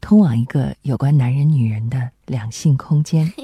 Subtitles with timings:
[0.00, 3.32] 通往一个有关男人、女人的两性空间。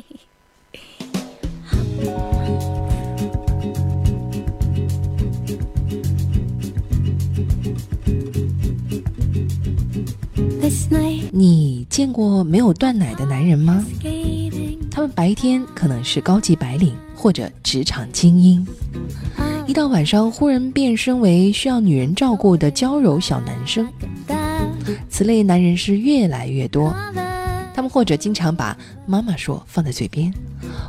[11.33, 13.85] 你见过没有断奶的男人吗？
[14.91, 18.67] 他们白天可能是高级白领或者职场精英，
[19.67, 23.87] 一到晚上忽然变身为需要女人照顾的娇柔小男生。
[25.09, 26.95] 此类男人是越来越多，
[27.75, 28.77] 他们或者经常把
[29.07, 30.33] “妈妈说”放在嘴边，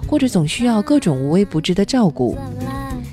[0.08, 2.38] 或者总需要各种无微不至的照顾，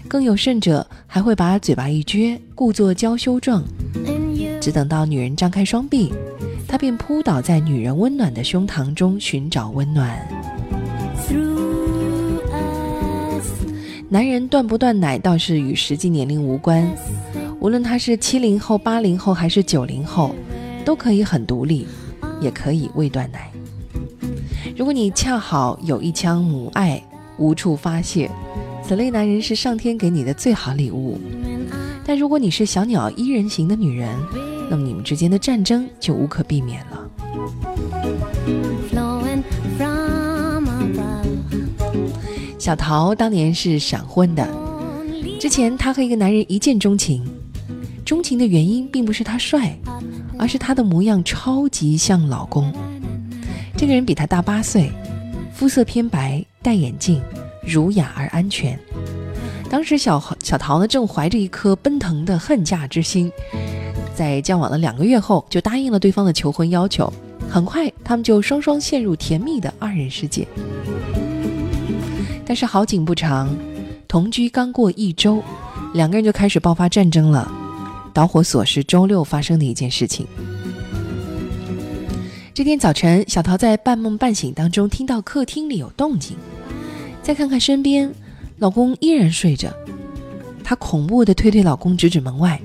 [0.09, 3.63] 更有甚者还会把嘴巴一撅，故作娇羞状，
[4.61, 6.13] 只等到女人张开双臂。
[6.67, 10.19] 他便扑倒在女人温暖的胸膛中寻找温暖。
[14.09, 16.85] 男人断不断奶倒是与实际年龄无关，
[17.61, 20.35] 无论他是七零后、八零后还是九零后，
[20.85, 21.87] 都可以很独立，
[22.41, 23.51] 也可以未断奶。
[24.77, 27.03] 如果你恰好有一腔母爱
[27.39, 28.31] 无处发泄，
[28.83, 31.19] 此类男人是上天给你的最好礼物。
[32.07, 34.15] 但如果你是小鸟依人型的女人，
[34.71, 37.01] 那么你们之间的战争就无可避免了。
[42.59, 44.47] 小桃当年是闪婚的，
[45.39, 47.23] 之前她和一个男人一见钟情，
[48.05, 49.79] 钟情的原因并不是他帅，
[50.39, 52.73] 而是她的模样超级像老公。
[53.77, 54.91] 这个人比她大八岁，
[55.53, 57.21] 肤色偏白，戴眼镜，
[57.63, 58.79] 儒雅而安全。
[59.71, 63.31] 当时小小桃呢正怀着一颗奔腾的恨嫁之心。
[64.15, 67.13] 在交往了两个月后，就答应了对方的求婚要求。
[67.51, 70.47] 很快，他们就双双陷入甜蜜的二人世界。
[72.47, 73.49] 但是好景不长，
[74.07, 75.43] 同居刚过一周，
[75.95, 77.51] 两个人就开始爆发战争了。
[78.15, 80.27] 导火索是周六发生的一件事情。
[82.55, 86.37] 这天早晨，小桃在半梦半醒当中听到客厅里有动静，
[87.21, 88.15] 再看看身边，
[88.59, 89.75] 老公依然睡着。
[90.63, 92.59] 她恐怖地推推老公，指指门外。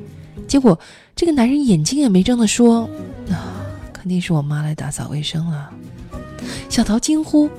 [0.48, 0.80] 结果，
[1.16, 2.88] 这个男人眼睛也没睁的说：“，
[3.92, 5.72] 肯定是我妈来打扫卫生了。”
[6.70, 7.50] 小桃惊呼：“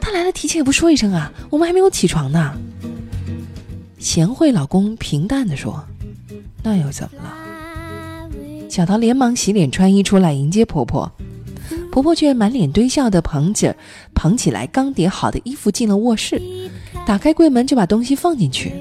[0.00, 1.32] 她来了，提前也不说一声啊！
[1.48, 2.52] 我们还没有起床呢。”
[3.98, 5.84] 贤惠老公平淡的说
[6.62, 7.36] ：“那又怎么了？”
[8.68, 11.10] 小桃连忙洗脸穿衣出来迎接婆婆，
[11.90, 13.72] 婆婆却满脸堆笑的捧起
[14.14, 16.40] 捧起来刚叠好的衣服进了卧室，
[17.04, 18.72] 打开柜门就把东西放进去。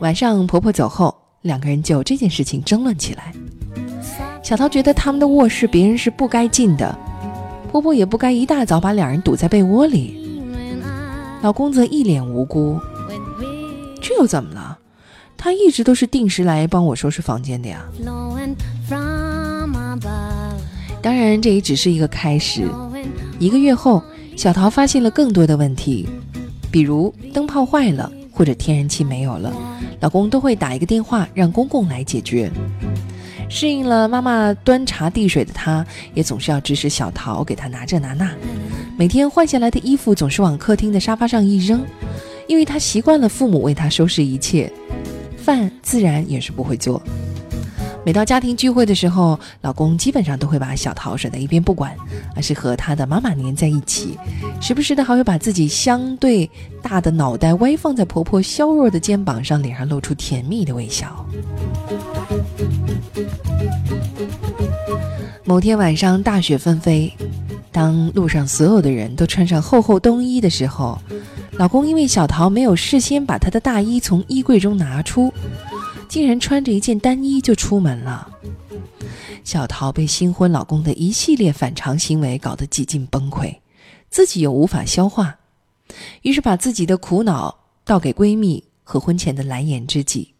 [0.00, 3.32] 晚上婆婆走后，两个人就这件事情争论起来。
[4.42, 6.98] 小桃觉得他们的卧室别人是不该进的，
[7.70, 10.18] 婆婆也不该一大早把两人堵在被窝里。
[11.40, 12.78] 老公则一脸无辜
[14.02, 14.71] ：“这又怎么了？
[15.42, 17.84] 他一直都是定时来帮我收拾房间的呀。”
[21.02, 22.62] 当然，这也只是一个开始。
[23.40, 24.00] 一个月后，
[24.36, 26.08] 小桃发现了更多的问题，
[26.70, 28.10] 比如灯泡坏了。
[28.34, 29.52] 或者天然气没有了，
[30.00, 32.50] 老公都会打一个电话让公公来解决。
[33.46, 38.32] 适应了妈妈端茶递水的他，也总是要指使小桃给他拿这拿那。
[38.96, 41.84] 每天换下来的衣服总是往客厅的沙发上一扔，
[42.48, 44.72] 因为他习惯了父母为他收拾一切，
[45.42, 47.02] 饭自然也是不会做。
[48.04, 51.94] 每到家庭聚会的时候，老公基本上都会把小桃甩在一边不管，
[52.34, 54.18] 而是和他的妈妈黏在一起，
[54.60, 56.50] 时不时的还会把自己相对
[56.82, 61.24] 大的脑袋歪放在婆婆削弱的肩膀上，脸上露出甜蜜的微笑。
[65.44, 67.12] 某天晚上大雪纷飞，
[67.72, 71.00] 当路上所有的人都穿上厚厚冬衣的时候，
[71.52, 75.32] 老公因为小桃没有事先把他的大衣从衣柜中拿出。
[76.08, 78.28] 竟然穿着一件单衣就出门了，
[79.44, 83.56] 小桃被新婚老公的一系列反常行为搞得几近崩溃，
[84.10, 85.38] 自己又无法消化，
[86.20, 90.34] 于是把自己的苦恼倒给闺蜜和婚前的蓝颜知己。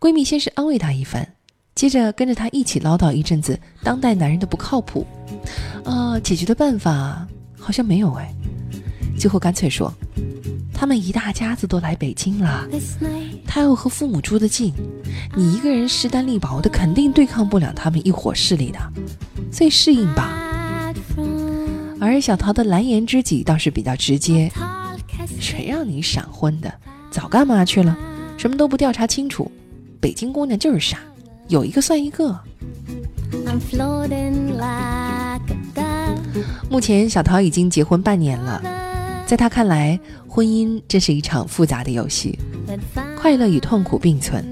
[0.00, 1.34] 闺蜜先是安慰她一番，
[1.74, 5.06] 接着跟着她一起唠叨一阵子当代男人的不靠谱，
[5.84, 7.26] 啊，解决的办法
[7.58, 8.34] 好像没有哎，
[9.18, 9.92] 最后干脆说。
[10.76, 12.68] 他们一大家子都来北京了，
[13.46, 14.74] 他又和父母住得近，
[15.34, 18.78] 你一个人势单力薄的，肯定对抗不了他们一伙势力的，
[19.52, 20.92] 所以适应吧。
[22.00, 24.50] 而小桃的蓝颜知己倒是比较直接
[25.40, 26.70] ：“谁让你闪婚的？
[27.10, 27.96] 早干嘛去了？
[28.36, 29.50] 什么都不调查清楚。
[30.00, 30.98] 北京姑娘就是傻，
[31.48, 32.38] 有一个算一个。”
[36.70, 38.62] 目前小桃已经结婚半年了，
[39.26, 39.98] 在她看来，
[40.28, 42.38] 婚姻这是一场复杂的游戏，
[43.16, 44.44] 快乐与痛苦并存。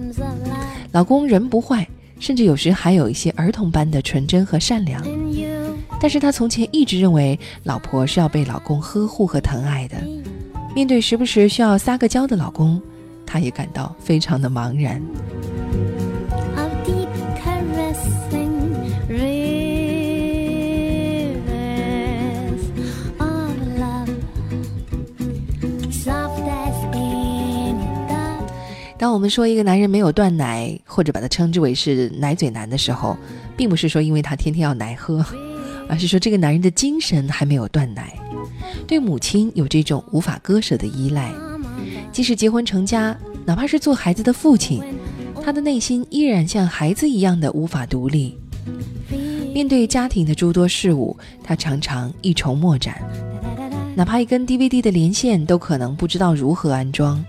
[0.93, 1.87] 老公人不坏，
[2.19, 5.03] 甚至有时还有一些儿童般的纯真和善良。
[6.01, 9.97] 但是她从前一直认为，老婆是要被老公呵护和疼爱的。
[10.75, 12.81] 面对时不时需要撒个娇的老公，
[13.27, 15.01] 她也感到非常的茫然。
[29.13, 33.17] 我们说一个男人没有断奶，或者把他称之为是奶嘴男的时候，
[33.57, 35.25] 并不是说因为他天天要奶喝，
[35.89, 38.15] 而是说这个男人的精神还没有断奶，
[38.87, 41.31] 对母亲有这种无法割舍的依赖。
[42.11, 44.83] 即使结婚成家，哪怕是做孩子的父亲，
[45.45, 48.39] 他的内心依然像孩子一样的无法独立。
[49.55, 53.03] 面对家庭的诸多事务，他常常一筹莫展，
[53.95, 57.23] 哪怕一根 DVD 的连线都可能不知道如何安装。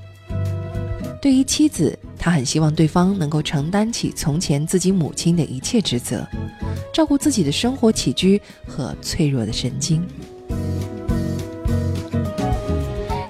[1.23, 6.27] 对于妻子，他很希望对方能够承担起从前自己母亲的一切职责，
[6.93, 10.05] 照顾自己的生活起居和脆弱的神经。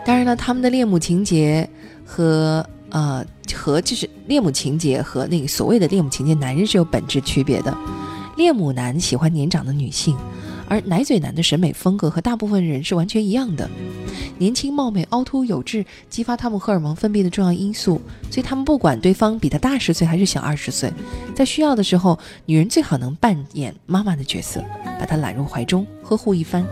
[0.04, 1.70] 当然了，他们的恋母情节
[2.04, 3.24] 和呃
[3.54, 7.78] 和就是恋母情节和那个所谓的恋母情节男人是有本质区别的。
[8.36, 10.18] 恋母男喜欢年长的女性，
[10.68, 13.70] 而奶嘴男的审美风格和大部分人是完全一样的。
[14.38, 20.92] 年轻貌美、凹凸有致，激发他们荷尔蒙分泌的重要因素，所以他们不管对方比他大十岁还是小二十岁，
[21.36, 24.64] 在需要的时候，女人最好能扮演妈妈的角色，
[25.00, 26.66] 把他揽入怀中，呵护一番。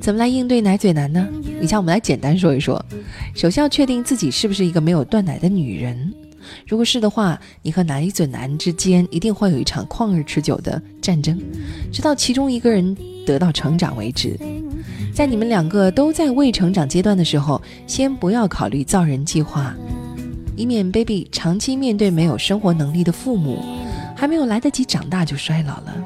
[0.00, 1.28] 怎么来应对奶嘴男呢？
[1.60, 2.84] 以下我们来简单说一说。
[3.34, 6.11] 首先要确定自己是不是一个没有断奶的女人。
[6.66, 11.38] 如果是的话，你和奶嘴男之间一定会有一场旷日持久的战争，
[11.92, 12.96] 直到其中一个人
[13.26, 14.38] 得到成长为止。
[15.14, 19.74] 在你们两个都在未成长阶段的时候，先不要考虑造人计划，
[20.56, 23.58] 以免 baby 长期面对没有生活能力的父母，
[24.16, 25.96] 还没有来得及长大就衰老了。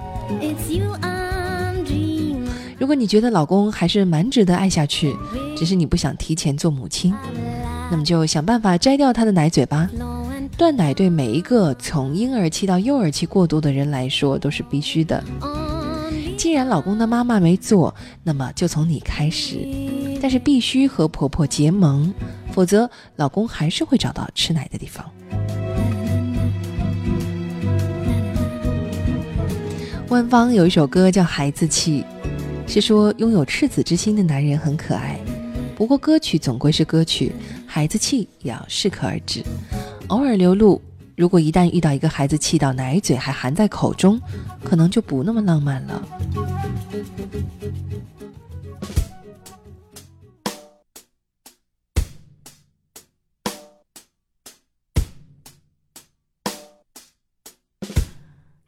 [2.78, 5.14] 如果你觉得老公还是蛮值得爱下去，
[5.56, 7.14] 只是你不想提前做母亲，
[7.90, 9.88] 那么就想办法摘掉他的奶嘴吧。
[10.56, 15.22] 断奶对每一个从婴儿期到幼儿期过渡的人来说都是必须的。
[16.38, 19.68] 既然老公的妈妈没做，那么就从你开始，
[20.20, 22.12] 但是必须和婆婆结盟，
[22.52, 25.04] 否则老公还是会找到吃奶的地方。
[30.08, 32.02] 万芳有一首歌叫《孩子气》，
[32.72, 35.18] 是说拥有赤子之心的男人很可爱。
[35.74, 37.32] 不过歌曲总归是歌曲，
[37.66, 39.42] 孩子气也要适可而止。
[40.08, 40.80] 偶尔流露，
[41.16, 44.20] 如果一旦遇到一个孩子气到奶嘴还含在口中，
[44.62, 46.02] 可能就不那么浪漫了。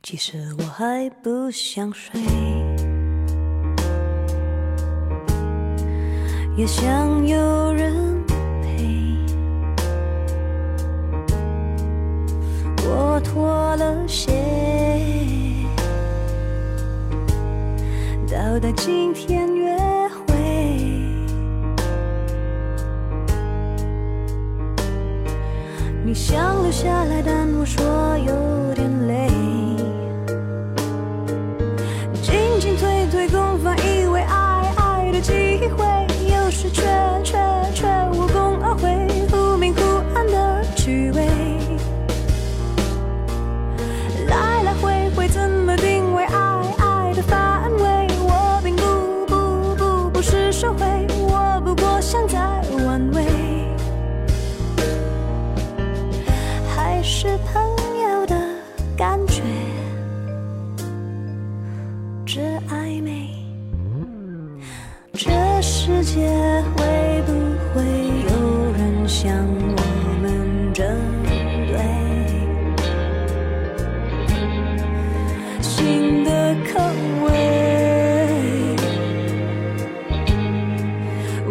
[0.02, 2.20] 其实我还不想睡，
[6.56, 8.17] 也想有人。
[13.68, 14.32] 脱了谁，
[18.26, 19.76] 到达今天约
[20.08, 20.34] 会。
[26.02, 27.84] 你想留下来，但我说
[51.98, 52.38] 好像在
[52.86, 53.24] 玩味，
[56.72, 57.60] 还是朋
[58.00, 58.36] 友的
[58.96, 59.42] 感觉。
[62.24, 63.30] 这暧昧，
[65.12, 66.57] 这世界。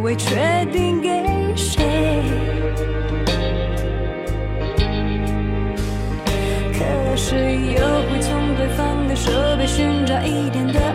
[0.08, 1.10] 会确定给
[1.54, 1.84] 谁？
[6.72, 6.80] 可
[7.18, 10.87] 是又会从对方的设备寻找一点的。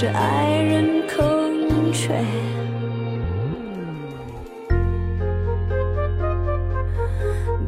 [0.00, 2.08] 是爱人空缺。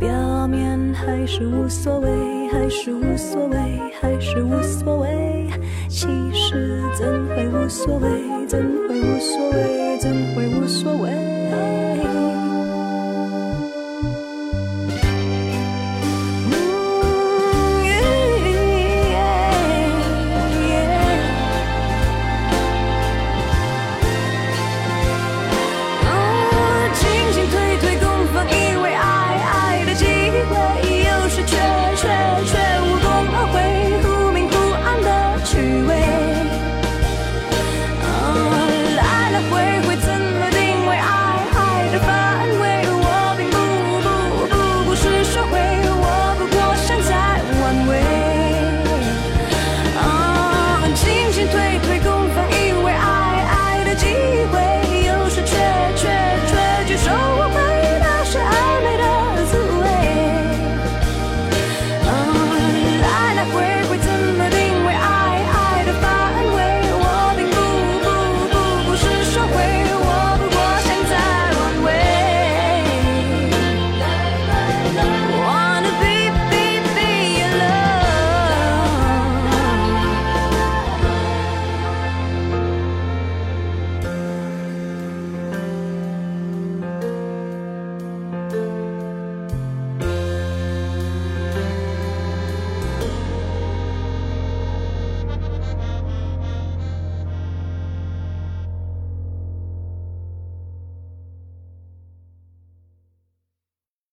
[0.01, 2.09] 表面还是无所谓，
[2.51, 3.59] 还是无所谓，
[4.01, 5.47] 还是无所谓。
[5.91, 8.09] 其实怎会无所谓？
[8.49, 9.99] 怎会无所谓？
[9.99, 10.82] 怎会无所谓？